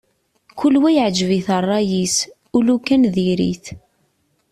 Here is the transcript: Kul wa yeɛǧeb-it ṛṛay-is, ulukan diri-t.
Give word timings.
Kul 0.57 0.75
wa 0.81 0.89
yeɛǧeb-it 0.95 1.47
ṛṛay-is, 1.61 2.15
ulukan 2.57 3.03
diri-t. 3.13 3.65